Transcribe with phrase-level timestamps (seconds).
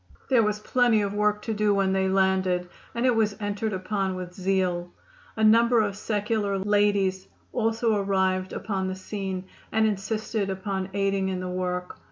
[0.31, 4.15] There was plenty of work to do when they landed, and it was entered upon
[4.15, 4.91] with zeal.
[5.35, 11.39] A number of secular ladies also arrived upon the scene and insisted upon aiding in
[11.39, 11.97] the work.